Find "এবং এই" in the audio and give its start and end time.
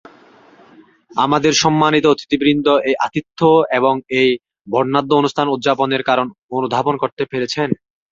3.71-4.29